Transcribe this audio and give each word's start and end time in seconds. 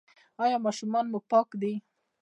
ایا 0.43 0.57
ماشومان 0.65 1.05
مو 1.11 1.19
پاک 1.31 1.49
دي؟ 1.61 1.73